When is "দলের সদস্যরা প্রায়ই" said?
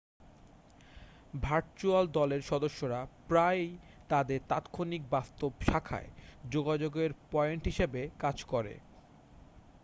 2.11-3.71